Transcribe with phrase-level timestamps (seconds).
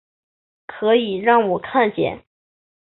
[0.65, 2.25] 可以让我看见